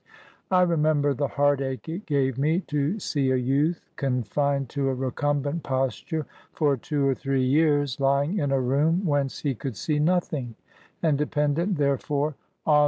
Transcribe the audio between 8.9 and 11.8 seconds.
whence he could see nothing, and dependent